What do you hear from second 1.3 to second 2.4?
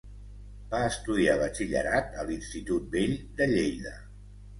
batxillerat a